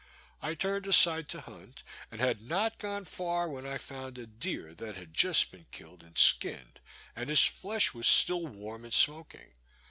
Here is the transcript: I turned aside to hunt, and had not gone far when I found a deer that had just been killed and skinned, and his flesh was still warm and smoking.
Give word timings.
I 0.41 0.55
turned 0.55 0.87
aside 0.87 1.29
to 1.29 1.41
hunt, 1.41 1.83
and 2.09 2.19
had 2.19 2.41
not 2.41 2.79
gone 2.79 3.05
far 3.05 3.47
when 3.47 3.67
I 3.67 3.77
found 3.77 4.17
a 4.17 4.25
deer 4.25 4.73
that 4.73 4.95
had 4.95 5.13
just 5.13 5.51
been 5.51 5.67
killed 5.69 6.01
and 6.01 6.17
skinned, 6.17 6.79
and 7.15 7.29
his 7.29 7.43
flesh 7.45 7.93
was 7.93 8.07
still 8.07 8.47
warm 8.47 8.83
and 8.83 8.91
smoking. 8.95 9.53